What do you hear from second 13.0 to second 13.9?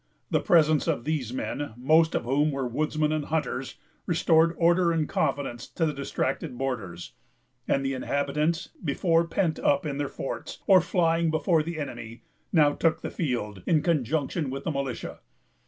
the field, in